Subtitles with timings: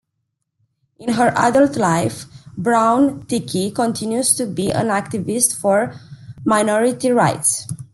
[0.97, 2.25] In her adult life,
[2.57, 5.93] Brown-Trickey continues to be an activist for
[6.43, 7.67] minority rights.